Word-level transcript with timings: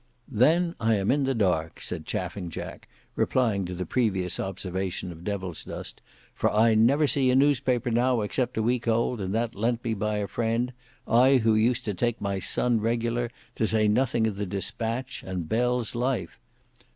"Then 0.31 0.73
I 0.79 0.95
am 0.95 1.11
in 1.11 1.25
the 1.25 1.35
dark," 1.35 1.79
said 1.79 2.07
Chaffing 2.07 2.49
Jack, 2.49 2.89
replying 3.15 3.65
to 3.65 3.75
the 3.75 3.85
previous 3.85 4.39
observation 4.39 5.11
of 5.11 5.23
Devilsdust, 5.23 6.01
"for 6.33 6.51
I 6.51 6.73
never 6.73 7.05
see 7.05 7.29
a 7.29 7.35
newspaper 7.35 7.91
now 7.91 8.21
except 8.21 8.57
a 8.57 8.63
week 8.63 8.87
old, 8.87 9.21
and 9.21 9.31
that 9.35 9.53
lent 9.53 9.83
by 9.99 10.17
a 10.17 10.27
friend, 10.27 10.73
I 11.07 11.37
who 11.37 11.53
used 11.53 11.85
to 11.85 11.93
take 11.93 12.19
my 12.19 12.39
Sun 12.39 12.79
regular, 12.81 13.29
to 13.53 13.67
say 13.67 13.87
nothing 13.87 14.25
of 14.25 14.37
the 14.37 14.47
Dispatch, 14.47 15.21
and 15.23 15.47
Bell's 15.47 15.93
Life. 15.93 16.39